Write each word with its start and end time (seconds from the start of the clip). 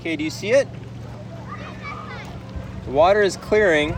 Okay, 0.00 0.16
do 0.16 0.24
you 0.24 0.30
see 0.30 0.52
it? 0.52 0.66
The 2.86 2.90
water 2.90 3.20
is 3.20 3.36
clearing. 3.36 3.94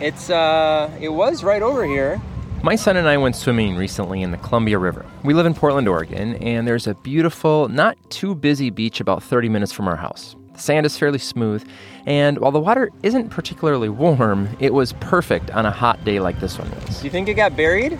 It's 0.00 0.30
uh 0.30 0.90
it 0.98 1.10
was 1.10 1.44
right 1.44 1.60
over 1.60 1.84
here. 1.84 2.18
My 2.62 2.74
son 2.74 2.96
and 2.96 3.06
I 3.06 3.18
went 3.18 3.36
swimming 3.36 3.76
recently 3.76 4.22
in 4.22 4.30
the 4.30 4.38
Columbia 4.38 4.78
River. 4.78 5.04
We 5.24 5.34
live 5.34 5.44
in 5.44 5.52
Portland, 5.52 5.86
Oregon, 5.88 6.36
and 6.36 6.66
there's 6.66 6.86
a 6.86 6.94
beautiful, 6.94 7.68
not 7.68 7.98
too 8.10 8.34
busy 8.34 8.70
beach 8.70 8.98
about 8.98 9.22
30 9.22 9.50
minutes 9.50 9.72
from 9.72 9.86
our 9.86 9.96
house. 9.96 10.34
The 10.54 10.58
sand 10.58 10.86
is 10.86 10.96
fairly 10.96 11.18
smooth, 11.18 11.68
and 12.06 12.38
while 12.38 12.50
the 12.50 12.58
water 12.58 12.90
isn't 13.02 13.28
particularly 13.28 13.90
warm, 13.90 14.48
it 14.58 14.72
was 14.72 14.94
perfect 14.94 15.50
on 15.50 15.66
a 15.66 15.70
hot 15.70 16.02
day 16.04 16.18
like 16.18 16.40
this 16.40 16.58
one 16.58 16.70
was. 16.70 16.98
Do 16.98 17.04
you 17.04 17.10
think 17.10 17.28
it 17.28 17.34
got 17.34 17.56
buried? 17.56 17.98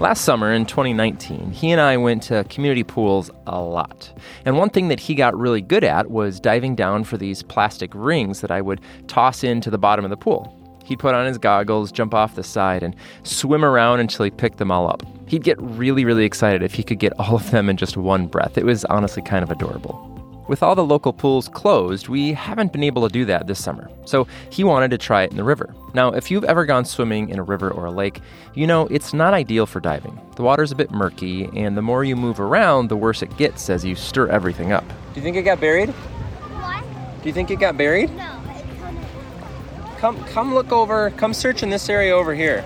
Last 0.00 0.24
summer 0.24 0.52
in 0.52 0.66
2019, 0.66 1.52
he 1.52 1.70
and 1.70 1.80
I 1.80 1.96
went 1.96 2.22
to 2.24 2.44
community 2.44 2.82
pools 2.82 3.30
a 3.46 3.60
lot. 3.60 4.12
And 4.44 4.58
one 4.58 4.70
thing 4.70 4.88
that 4.88 5.00
he 5.00 5.14
got 5.14 5.36
really 5.36 5.60
good 5.60 5.84
at 5.84 6.10
was 6.10 6.40
diving 6.40 6.74
down 6.74 7.04
for 7.04 7.16
these 7.16 7.42
plastic 7.42 7.90
rings 7.94 8.40
that 8.40 8.50
I 8.50 8.60
would 8.60 8.80
toss 9.06 9.44
into 9.44 9.70
the 9.70 9.78
bottom 9.78 10.04
of 10.04 10.10
the 10.10 10.16
pool. 10.16 10.60
He'd 10.84 10.98
put 10.98 11.14
on 11.14 11.26
his 11.26 11.38
goggles, 11.38 11.90
jump 11.90 12.12
off 12.12 12.34
the 12.34 12.42
side, 12.42 12.82
and 12.82 12.94
swim 13.22 13.64
around 13.64 14.00
until 14.00 14.24
he 14.24 14.30
picked 14.30 14.58
them 14.58 14.70
all 14.70 14.88
up. 14.88 15.02
He'd 15.26 15.42
get 15.42 15.60
really, 15.60 16.04
really 16.04 16.24
excited 16.24 16.62
if 16.62 16.74
he 16.74 16.82
could 16.82 16.98
get 16.98 17.18
all 17.18 17.36
of 17.36 17.50
them 17.50 17.70
in 17.70 17.76
just 17.76 17.96
one 17.96 18.26
breath. 18.26 18.58
It 18.58 18.66
was 18.66 18.84
honestly 18.86 19.22
kind 19.22 19.42
of 19.42 19.50
adorable. 19.50 20.13
With 20.46 20.62
all 20.62 20.74
the 20.74 20.84
local 20.84 21.14
pools 21.14 21.48
closed, 21.48 22.08
we 22.08 22.34
haven't 22.34 22.70
been 22.72 22.82
able 22.82 23.08
to 23.08 23.12
do 23.12 23.24
that 23.24 23.46
this 23.46 23.62
summer, 23.62 23.90
so 24.04 24.26
he 24.50 24.62
wanted 24.62 24.90
to 24.90 24.98
try 24.98 25.22
it 25.22 25.30
in 25.30 25.38
the 25.38 25.44
river. 25.44 25.74
Now, 25.94 26.10
if 26.10 26.30
you've 26.30 26.44
ever 26.44 26.66
gone 26.66 26.84
swimming 26.84 27.30
in 27.30 27.38
a 27.38 27.42
river 27.42 27.70
or 27.70 27.86
a 27.86 27.90
lake, 27.90 28.20
you 28.52 28.66
know 28.66 28.86
it's 28.88 29.14
not 29.14 29.32
ideal 29.32 29.64
for 29.64 29.80
diving. 29.80 30.20
The 30.36 30.42
water's 30.42 30.70
a 30.70 30.74
bit 30.74 30.90
murky, 30.90 31.48
and 31.58 31.78
the 31.78 31.82
more 31.82 32.04
you 32.04 32.14
move 32.14 32.40
around, 32.40 32.88
the 32.88 32.96
worse 32.96 33.22
it 33.22 33.34
gets 33.38 33.70
as 33.70 33.86
you 33.86 33.94
stir 33.94 34.28
everything 34.28 34.70
up. 34.70 34.86
Do 35.14 35.20
you 35.20 35.22
think 35.22 35.36
it 35.36 35.42
got 35.44 35.60
buried? 35.60 35.88
What? 35.88 36.84
Do 37.22 37.28
you 37.28 37.32
think 37.32 37.50
it 37.50 37.56
got 37.56 37.78
buried? 37.78 38.14
No, 38.14 38.38
it 38.48 38.64
couldn't. 38.80 39.98
Come 39.98 40.22
come 40.24 40.54
look 40.54 40.72
over, 40.72 41.10
come 41.12 41.32
search 41.32 41.62
in 41.62 41.70
this 41.70 41.88
area 41.88 42.14
over 42.14 42.34
here. 42.34 42.62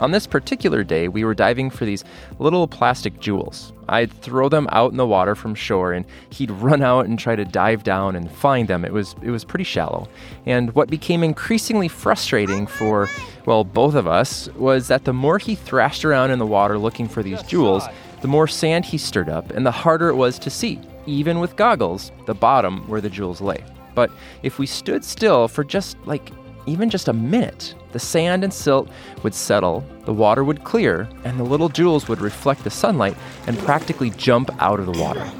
On 0.00 0.12
this 0.12 0.26
particular 0.26 0.82
day, 0.82 1.08
we 1.08 1.24
were 1.24 1.34
diving 1.34 1.68
for 1.68 1.84
these 1.84 2.04
little 2.38 2.66
plastic 2.66 3.20
jewels. 3.20 3.74
I'd 3.86 4.10
throw 4.10 4.48
them 4.48 4.66
out 4.72 4.92
in 4.92 4.96
the 4.96 5.06
water 5.06 5.34
from 5.34 5.54
shore 5.54 5.92
and 5.92 6.06
he'd 6.30 6.50
run 6.50 6.82
out 6.82 7.04
and 7.04 7.18
try 7.18 7.36
to 7.36 7.44
dive 7.44 7.82
down 7.82 8.16
and 8.16 8.30
find 8.30 8.66
them. 8.66 8.84
It 8.86 8.92
was 8.92 9.14
it 9.22 9.30
was 9.30 9.44
pretty 9.44 9.64
shallow. 9.64 10.08
And 10.46 10.74
what 10.74 10.88
became 10.88 11.22
increasingly 11.22 11.88
frustrating 11.88 12.66
for 12.66 13.08
well, 13.44 13.62
both 13.62 13.94
of 13.94 14.06
us 14.06 14.48
was 14.54 14.88
that 14.88 15.04
the 15.04 15.12
more 15.12 15.38
he 15.38 15.54
thrashed 15.54 16.04
around 16.04 16.30
in 16.30 16.38
the 16.38 16.46
water 16.46 16.78
looking 16.78 17.08
for 17.08 17.22
these 17.22 17.42
jewels, 17.42 17.84
the 18.22 18.28
more 18.28 18.48
sand 18.48 18.86
he 18.86 18.96
stirred 18.96 19.28
up 19.28 19.50
and 19.50 19.66
the 19.66 19.70
harder 19.70 20.08
it 20.08 20.16
was 20.16 20.38
to 20.38 20.50
see, 20.50 20.80
even 21.04 21.40
with 21.40 21.56
goggles, 21.56 22.10
the 22.26 22.34
bottom 22.34 22.88
where 22.88 23.02
the 23.02 23.10
jewels 23.10 23.42
lay. 23.42 23.62
But 23.94 24.10
if 24.42 24.58
we 24.58 24.66
stood 24.66 25.04
still 25.04 25.46
for 25.46 25.62
just 25.62 25.98
like 26.06 26.30
even 26.66 26.90
just 26.90 27.08
a 27.08 27.12
minute, 27.12 27.74
the 27.92 27.98
sand 27.98 28.44
and 28.44 28.52
silt 28.52 28.88
would 29.22 29.34
settle, 29.34 29.84
the 30.04 30.12
water 30.12 30.44
would 30.44 30.64
clear, 30.64 31.08
and 31.24 31.38
the 31.38 31.44
little 31.44 31.68
jewels 31.68 32.08
would 32.08 32.20
reflect 32.20 32.64
the 32.64 32.70
sunlight 32.70 33.16
and 33.46 33.58
practically 33.58 34.10
jump 34.10 34.50
out 34.60 34.80
of 34.80 34.86
the 34.86 35.00
water. 35.00 35.30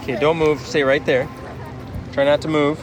Okay, 0.00 0.18
don't 0.18 0.38
move. 0.38 0.60
Stay 0.60 0.82
right 0.82 1.04
there. 1.06 1.28
Try 2.12 2.24
not 2.24 2.40
to 2.42 2.48
move. 2.48 2.80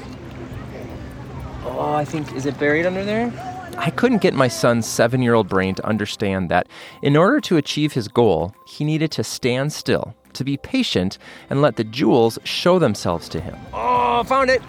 Oh, 1.65 1.93
I 1.93 2.05
think 2.05 2.33
is 2.33 2.45
it 2.45 2.57
buried 2.57 2.85
under 2.85 3.03
there? 3.03 3.31
I 3.77 3.89
couldn't 3.89 4.21
get 4.21 4.33
my 4.33 4.47
son's 4.47 4.85
seven 4.87 5.21
year 5.21 5.33
old 5.33 5.47
brain 5.47 5.75
to 5.75 5.85
understand 5.85 6.49
that 6.49 6.67
in 7.01 7.15
order 7.15 7.39
to 7.41 7.57
achieve 7.57 7.93
his 7.93 8.07
goal, 8.07 8.53
he 8.67 8.83
needed 8.83 9.11
to 9.11 9.23
stand 9.23 9.71
still, 9.71 10.15
to 10.33 10.43
be 10.43 10.57
patient, 10.57 11.17
and 11.49 11.61
let 11.61 11.75
the 11.75 11.83
jewels 11.83 12.39
show 12.43 12.79
themselves 12.79 13.29
to 13.29 13.39
him. 13.39 13.57
Oh, 13.73 14.23
found 14.23 14.49
it. 14.49 14.61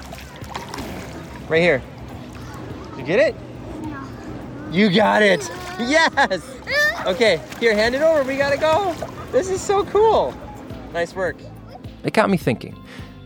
Right 1.48 1.62
here. 1.62 1.82
You 3.00 3.06
get 3.06 3.18
it? 3.18 3.34
You 4.70 4.94
got 4.94 5.22
it. 5.22 5.50
Yes. 5.78 6.46
Okay, 7.06 7.40
here, 7.58 7.74
hand 7.74 7.94
it 7.94 8.02
over. 8.02 8.22
We 8.24 8.36
gotta 8.36 8.58
go. 8.58 8.92
This 9.32 9.48
is 9.48 9.58
so 9.58 9.86
cool. 9.86 10.34
Nice 10.92 11.14
work. 11.14 11.38
It 12.04 12.12
got 12.12 12.28
me 12.28 12.36
thinking. 12.36 12.76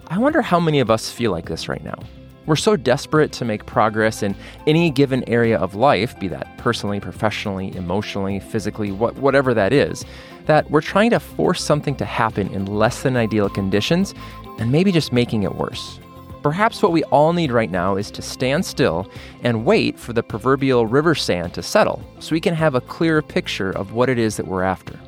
I 0.07 0.19
wonder 0.19 0.43
how 0.43 0.61
many 0.61 0.79
of 0.79 0.93
us 0.93 1.11
feel 1.11 1.33
like 1.33 1.49
this 1.49 1.69
right 1.69 1.83
now. 1.83 1.99
We're 2.47 2.55
so 2.55 2.77
desperate 2.77 3.33
to 3.33 3.45
make 3.45 3.67
progress 3.67 4.23
in 4.23 4.37
any 4.69 4.91
given 4.91 5.29
area 5.29 5.59
of 5.59 5.75
life, 5.75 6.17
be 6.21 6.29
that 6.29 6.57
personally, 6.57 7.01
professionally, 7.01 7.75
emotionally, 7.75 8.39
physically, 8.39 8.93
what, 8.93 9.17
whatever 9.17 9.55
that 9.55 9.73
is, 9.73 10.05
that 10.47 10.71
we're 10.71 10.83
trying 10.83 11.11
to 11.11 11.19
force 11.19 11.65
something 11.65 11.97
to 11.97 12.05
happen 12.05 12.47
in 12.55 12.67
less 12.67 13.03
than 13.03 13.17
ideal 13.17 13.49
conditions 13.49 14.15
and 14.61 14.71
maybe 14.71 14.93
just 14.93 15.13
making 15.13 15.43
it 15.43 15.57
worse. 15.57 15.99
Perhaps 16.45 16.83
what 16.83 16.93
we 16.93 17.03
all 17.05 17.33
need 17.33 17.51
right 17.51 17.71
now 17.71 17.97
is 17.97 18.11
to 18.11 18.21
stand 18.21 18.67
still 18.67 19.11
and 19.43 19.65
wait 19.65 19.99
for 19.99 20.13
the 20.13 20.23
proverbial 20.23 20.87
river 20.87 21.15
sand 21.15 21.55
to 21.55 21.63
settle 21.63 22.03
so 22.19 22.35
we 22.35 22.41
can 22.41 22.55
have 22.55 22.75
a 22.75 22.83
clearer 22.83 23.23
picture 23.23 23.71
of 23.71 23.95
what 23.95 24.11
it 24.11 24.19
is 24.19 24.37
that 24.37 24.47
we're 24.47 24.63
after. 24.63 25.01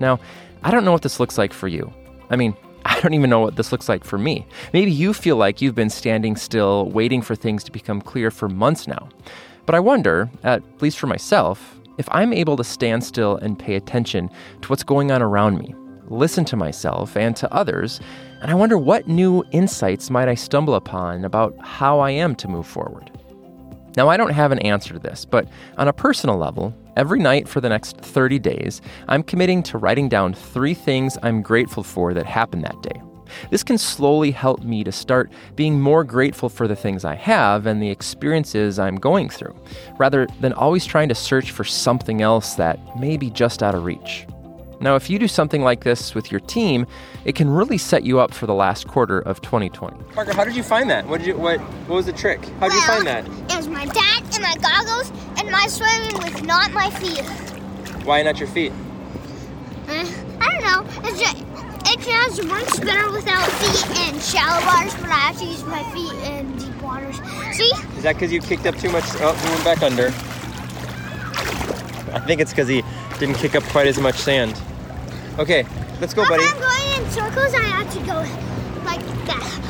Now, 0.00 0.18
I 0.62 0.70
don't 0.70 0.86
know 0.86 0.92
what 0.92 1.02
this 1.02 1.20
looks 1.20 1.36
like 1.36 1.52
for 1.52 1.68
you. 1.68 1.92
I 2.30 2.36
mean, 2.36 2.56
I 2.86 2.98
don't 3.00 3.12
even 3.12 3.28
know 3.28 3.40
what 3.40 3.56
this 3.56 3.72
looks 3.72 3.90
like 3.90 4.04
for 4.04 4.16
me. 4.16 4.46
Maybe 4.72 4.90
you 4.90 5.12
feel 5.12 5.36
like 5.36 5.60
you've 5.60 5.74
been 5.74 5.90
standing 5.90 6.34
still, 6.34 6.88
waiting 6.92 7.20
for 7.20 7.34
things 7.34 7.62
to 7.64 7.70
become 7.70 8.00
clear 8.00 8.30
for 8.30 8.48
months 8.48 8.88
now. 8.88 9.10
But 9.66 9.74
I 9.74 9.80
wonder, 9.80 10.30
at 10.44 10.62
least 10.80 10.98
for 10.98 11.08
myself, 11.08 11.78
if 11.98 12.08
I'm 12.10 12.32
able 12.32 12.56
to 12.56 12.64
stand 12.64 13.04
still 13.04 13.36
and 13.36 13.58
pay 13.58 13.74
attention 13.74 14.30
to 14.62 14.68
what's 14.68 14.82
going 14.82 15.12
on 15.12 15.20
around 15.20 15.58
me, 15.58 15.74
listen 16.10 16.44
to 16.46 16.56
myself 16.56 17.16
and 17.16 17.36
to 17.36 17.52
others, 17.52 18.00
and 18.40 18.50
I 18.50 18.54
wonder 18.54 18.78
what 18.78 19.08
new 19.08 19.44
insights 19.50 20.10
might 20.10 20.28
I 20.28 20.34
stumble 20.34 20.74
upon 20.74 21.24
about 21.24 21.56
how 21.60 22.00
I 22.00 22.10
am 22.10 22.34
to 22.36 22.48
move 22.48 22.66
forward. 22.66 23.10
Now, 23.96 24.08
I 24.08 24.16
don't 24.16 24.30
have 24.30 24.52
an 24.52 24.60
answer 24.60 24.94
to 24.94 25.00
this, 25.00 25.24
but 25.24 25.48
on 25.76 25.88
a 25.88 25.92
personal 25.92 26.36
level, 26.36 26.72
every 26.96 27.18
night 27.18 27.48
for 27.48 27.60
the 27.60 27.68
next 27.68 27.96
30 27.96 28.38
days, 28.38 28.80
I'm 29.08 29.22
committing 29.22 29.62
to 29.64 29.78
writing 29.78 30.08
down 30.08 30.34
three 30.34 30.74
things 30.74 31.18
I'm 31.22 31.42
grateful 31.42 31.82
for 31.82 32.14
that 32.14 32.26
happened 32.26 32.64
that 32.64 32.80
day. 32.82 33.02
This 33.50 33.62
can 33.62 33.76
slowly 33.76 34.30
help 34.30 34.62
me 34.62 34.84
to 34.84 34.92
start 34.92 35.32
being 35.56 35.80
more 35.80 36.04
grateful 36.04 36.48
for 36.48 36.68
the 36.68 36.76
things 36.76 37.04
I 37.04 37.14
have 37.14 37.66
and 37.66 37.82
the 37.82 37.90
experiences 37.90 38.78
I'm 38.78 38.96
going 38.96 39.28
through, 39.28 39.54
rather 39.98 40.26
than 40.40 40.52
always 40.52 40.86
trying 40.86 41.08
to 41.08 41.14
search 41.14 41.50
for 41.50 41.64
something 41.64 42.22
else 42.22 42.54
that 42.54 42.78
may 42.98 43.16
be 43.16 43.30
just 43.30 43.62
out 43.62 43.74
of 43.74 43.84
reach. 43.84 44.26
Now, 44.80 44.94
if 44.94 45.10
you 45.10 45.18
do 45.18 45.26
something 45.26 45.62
like 45.62 45.82
this 45.82 46.14
with 46.14 46.30
your 46.30 46.40
team, 46.40 46.86
it 47.24 47.34
can 47.34 47.50
really 47.50 47.78
set 47.78 48.04
you 48.04 48.20
up 48.20 48.32
for 48.32 48.46
the 48.46 48.54
last 48.54 48.86
quarter 48.86 49.18
of 49.18 49.40
2020. 49.40 49.96
Parker, 50.14 50.32
how 50.34 50.44
did 50.44 50.54
you 50.54 50.62
find 50.62 50.88
that? 50.90 51.06
What 51.08 51.18
did 51.18 51.26
you 51.26 51.36
what 51.36 51.58
what 51.88 51.96
was 51.96 52.06
the 52.06 52.12
trick? 52.12 52.44
How 52.60 52.68
did 52.68 52.74
you 52.74 52.82
find 52.82 53.06
that? 53.06 53.26
It 53.26 53.56
was 53.56 53.68
my 53.68 53.86
dad 53.86 54.22
and 54.34 54.42
my 54.42 54.54
goggles 54.62 55.10
and 55.38 55.50
my 55.50 55.66
swimming 55.66 56.16
with 56.22 56.44
not 56.44 56.70
my 56.72 56.90
feet. 56.90 57.24
Why 58.04 58.22
not 58.22 58.38
your 58.38 58.48
feet? 58.48 58.72
Uh, 59.88 60.06
I 60.40 60.52
don't 60.52 60.62
know. 60.62 61.08
It's 61.08 61.18
just, 61.18 61.36
it 61.86 62.00
just 62.00 62.44
works 62.48 62.78
better 62.78 63.10
without 63.10 63.46
feet 63.58 64.08
in 64.08 64.20
shallow 64.20 64.64
waters, 64.66 64.94
but 64.94 65.10
I 65.10 65.32
have 65.32 65.38
to 65.38 65.44
use 65.44 65.64
my 65.64 65.82
feet 65.92 66.12
in 66.30 66.56
deep 66.56 66.82
waters. 66.82 67.16
See? 67.56 67.70
Is 67.96 68.04
that 68.04 68.14
because 68.14 68.32
you 68.32 68.40
kicked 68.40 68.66
up 68.66 68.76
too 68.76 68.90
much? 68.90 69.04
Oh, 69.16 69.34
he 69.34 69.48
went 69.50 69.64
back 69.64 69.82
under. 69.82 70.08
I 72.14 72.20
think 72.20 72.40
it's 72.40 72.52
because 72.52 72.68
he 72.68 72.82
didn't 73.18 73.36
kick 73.36 73.54
up 73.56 73.64
quite 73.64 73.86
as 73.86 73.98
much 73.98 74.16
sand. 74.16 74.60
Okay, 75.38 75.64
let's 76.00 76.14
go, 76.14 76.26
buddy. 76.28 76.42
If 76.42 76.52
I'm 76.52 76.60
going 76.60 77.04
in 77.04 77.10
circles, 77.12 77.54
I 77.54 77.62
have 77.62 77.92
to 77.92 78.00
go 78.00 78.16
like 78.84 79.00
that. 79.26 79.60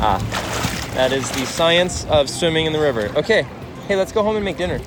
Ah, 0.00 0.92
that 0.94 1.12
is 1.12 1.28
the 1.32 1.44
science 1.44 2.04
of 2.06 2.30
swimming 2.30 2.66
in 2.66 2.72
the 2.72 2.78
river. 2.78 3.10
Okay, 3.16 3.42
hey, 3.88 3.96
let's 3.96 4.12
go 4.12 4.22
home 4.22 4.36
and 4.36 4.44
make 4.44 4.56
dinner. 4.56 4.80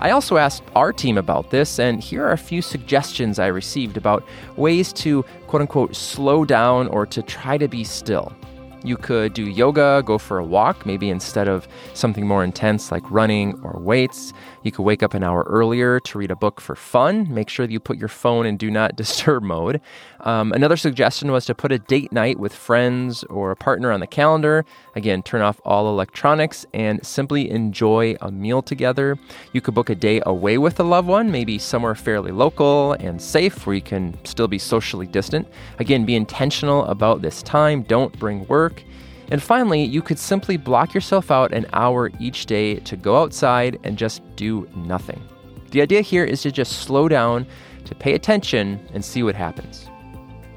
I 0.00 0.10
also 0.10 0.36
asked 0.36 0.64
our 0.74 0.92
team 0.92 1.16
about 1.16 1.50
this, 1.50 1.78
and 1.78 2.02
here 2.02 2.24
are 2.24 2.32
a 2.32 2.38
few 2.38 2.60
suggestions 2.60 3.38
I 3.38 3.46
received 3.46 3.96
about 3.96 4.26
ways 4.56 4.92
to 4.94 5.22
quote 5.46 5.62
unquote 5.62 5.94
slow 5.94 6.44
down 6.44 6.88
or 6.88 7.06
to 7.06 7.22
try 7.22 7.56
to 7.58 7.68
be 7.68 7.84
still. 7.84 8.32
You 8.84 8.96
could 8.96 9.32
do 9.32 9.44
yoga, 9.44 10.02
go 10.04 10.18
for 10.18 10.38
a 10.38 10.44
walk, 10.44 10.86
maybe 10.86 11.10
instead 11.10 11.48
of 11.48 11.66
something 11.94 12.26
more 12.26 12.44
intense 12.44 12.92
like 12.92 13.08
running 13.10 13.58
or 13.62 13.80
weights. 13.80 14.32
You 14.62 14.72
could 14.72 14.82
wake 14.82 15.02
up 15.02 15.14
an 15.14 15.22
hour 15.22 15.44
earlier 15.48 16.00
to 16.00 16.18
read 16.18 16.30
a 16.30 16.36
book 16.36 16.60
for 16.60 16.74
fun. 16.74 17.32
Make 17.32 17.48
sure 17.48 17.66
that 17.66 17.72
you 17.72 17.80
put 17.80 17.98
your 17.98 18.08
phone 18.08 18.46
in 18.46 18.56
do 18.56 18.70
not 18.70 18.96
disturb 19.02 19.42
mode. 19.42 19.80
Um, 20.20 20.52
another 20.52 20.76
suggestion 20.76 21.30
was 21.30 21.46
to 21.46 21.54
put 21.54 21.72
a 21.72 21.78
date 21.78 22.12
night 22.12 22.38
with 22.38 22.52
friends 22.54 23.22
or 23.24 23.50
a 23.50 23.56
partner 23.56 23.92
on 23.92 24.00
the 24.00 24.06
calendar. 24.06 24.64
Again, 24.94 25.22
turn 25.22 25.40
off 25.40 25.60
all 25.64 25.88
electronics 25.88 26.66
and 26.74 27.04
simply 27.06 27.50
enjoy 27.50 28.16
a 28.20 28.30
meal 28.30 28.62
together. 28.62 29.18
You 29.52 29.60
could 29.60 29.74
book 29.74 29.90
a 29.90 29.94
day 29.94 30.20
away 30.26 30.58
with 30.58 30.80
a 30.80 30.82
loved 30.82 31.08
one, 31.08 31.30
maybe 31.30 31.58
somewhere 31.58 31.94
fairly 31.94 32.32
local 32.32 32.94
and 32.94 33.20
safe 33.20 33.66
where 33.66 33.76
you 33.76 33.82
can 33.82 34.16
still 34.24 34.48
be 34.48 34.58
socially 34.58 35.06
distant. 35.06 35.46
Again, 35.78 36.04
be 36.04 36.16
intentional 36.16 36.84
about 36.86 37.22
this 37.22 37.42
time. 37.42 37.82
Don't 37.82 38.18
bring 38.18 38.46
work. 38.66 38.82
And 39.30 39.42
finally, 39.42 39.82
you 39.82 40.02
could 40.02 40.18
simply 40.18 40.56
block 40.56 40.94
yourself 40.94 41.30
out 41.30 41.52
an 41.52 41.66
hour 41.72 42.10
each 42.20 42.46
day 42.46 42.76
to 42.76 42.96
go 42.96 43.16
outside 43.22 43.78
and 43.84 43.98
just 43.98 44.22
do 44.36 44.68
nothing. 44.76 45.20
The 45.70 45.82
idea 45.82 46.00
here 46.00 46.24
is 46.24 46.42
to 46.42 46.52
just 46.52 46.80
slow 46.80 47.08
down, 47.08 47.46
to 47.84 47.94
pay 47.94 48.14
attention, 48.14 48.80
and 48.94 49.04
see 49.04 49.22
what 49.22 49.34
happens. 49.34 49.88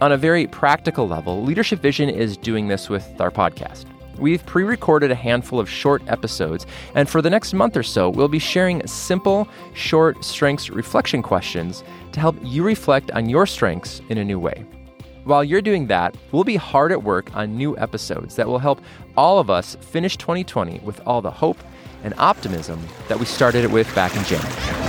On 0.01 0.11
a 0.11 0.17
very 0.17 0.47
practical 0.47 1.07
level, 1.07 1.43
Leadership 1.43 1.81
Vision 1.81 2.09
is 2.09 2.37
doing 2.37 2.67
this 2.67 2.89
with 2.89 3.05
our 3.19 3.31
podcast. 3.31 3.85
We've 4.17 4.45
pre 4.45 4.63
recorded 4.63 5.11
a 5.11 5.15
handful 5.15 5.59
of 5.59 5.69
short 5.69 6.01
episodes, 6.07 6.65
and 6.93 7.09
for 7.09 7.21
the 7.21 7.29
next 7.29 7.53
month 7.53 7.75
or 7.75 7.83
so, 7.83 8.09
we'll 8.09 8.27
be 8.27 8.39
sharing 8.39 8.85
simple, 8.85 9.47
short 9.73 10.23
strengths 10.23 10.69
reflection 10.69 11.21
questions 11.21 11.83
to 12.11 12.19
help 12.19 12.35
you 12.43 12.63
reflect 12.63 13.11
on 13.11 13.29
your 13.29 13.45
strengths 13.45 14.01
in 14.09 14.17
a 14.17 14.25
new 14.25 14.39
way. 14.39 14.65
While 15.25 15.43
you're 15.43 15.61
doing 15.61 15.87
that, 15.87 16.15
we'll 16.31 16.43
be 16.43 16.55
hard 16.55 16.91
at 16.91 17.03
work 17.03 17.35
on 17.35 17.57
new 17.57 17.77
episodes 17.77 18.35
that 18.35 18.47
will 18.47 18.59
help 18.59 18.81
all 19.17 19.39
of 19.39 19.49
us 19.49 19.75
finish 19.75 20.17
2020 20.17 20.79
with 20.79 21.01
all 21.05 21.21
the 21.21 21.31
hope 21.31 21.57
and 22.03 22.13
optimism 22.17 22.81
that 23.09 23.19
we 23.19 23.25
started 23.25 23.63
it 23.63 23.71
with 23.71 23.93
back 23.93 24.15
in 24.15 24.23
January. 24.23 24.88